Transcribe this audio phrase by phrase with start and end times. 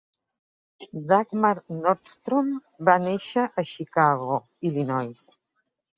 [1.11, 1.51] Dagmar
[1.83, 2.49] Nordstrom
[2.89, 4.39] va néixer a Chicago,
[4.71, 5.27] Illinois.